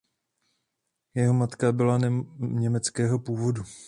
Jeho 1.15 1.33
matka 1.33 1.71
byla 1.71 1.99
německého 2.39 3.19
původu. 3.19 3.63